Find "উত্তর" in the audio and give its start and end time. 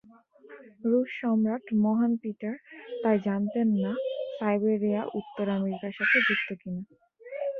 5.19-5.45